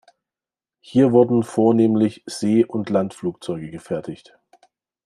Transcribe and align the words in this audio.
Hier 0.79 1.11
wurden 1.11 1.43
vornehmlich 1.43 2.23
See- 2.25 2.65
und 2.65 2.89
Landflugzeuge 2.89 3.69
gefertigt. 3.69 4.35